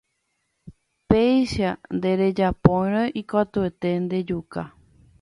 Péicha 1.09 1.71
nderejapóirõ 1.97 3.05
ikatuete 3.21 3.89
ndejuka 4.05 4.59